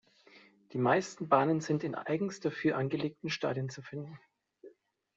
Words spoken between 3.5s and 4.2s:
zu finden.